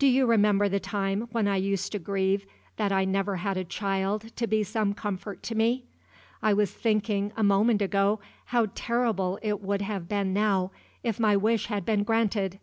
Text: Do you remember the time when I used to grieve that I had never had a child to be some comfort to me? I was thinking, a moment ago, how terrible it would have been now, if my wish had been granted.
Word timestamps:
Do 0.00 0.08
you 0.08 0.26
remember 0.26 0.68
the 0.68 0.80
time 0.80 1.28
when 1.30 1.46
I 1.46 1.54
used 1.54 1.92
to 1.92 2.00
grieve 2.00 2.44
that 2.74 2.90
I 2.90 3.02
had 3.02 3.08
never 3.08 3.36
had 3.36 3.56
a 3.56 3.62
child 3.62 4.34
to 4.34 4.48
be 4.48 4.64
some 4.64 4.94
comfort 4.94 5.44
to 5.44 5.54
me? 5.54 5.84
I 6.42 6.52
was 6.52 6.72
thinking, 6.72 7.32
a 7.36 7.44
moment 7.44 7.80
ago, 7.80 8.18
how 8.46 8.66
terrible 8.74 9.38
it 9.42 9.60
would 9.60 9.82
have 9.82 10.08
been 10.08 10.32
now, 10.32 10.72
if 11.04 11.20
my 11.20 11.36
wish 11.36 11.66
had 11.66 11.84
been 11.84 12.02
granted. 12.02 12.58